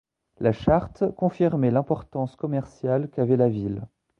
La 0.39 0.51
charte 0.51 1.13
confirmait 1.15 1.69
l'importance 1.69 2.35
commerciale 2.35 3.11
qu'avait 3.11 3.37
la 3.37 3.49
ville. 3.49 3.83